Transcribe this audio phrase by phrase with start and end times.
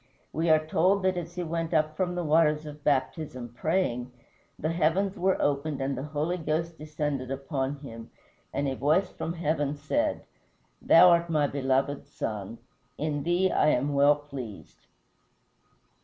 [0.33, 4.11] We are told that as he went up from the waters of baptism, praying,
[4.57, 8.09] the heavens were opened and the Holy Ghost descended upon him,
[8.51, 10.23] and a voice from heaven said,
[10.81, 12.57] "Thou art my beloved Son,
[12.97, 14.87] in thee I am well pleased."